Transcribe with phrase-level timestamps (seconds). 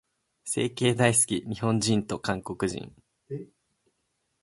[0.45, 2.91] 整形大好き、日本人と韓国人。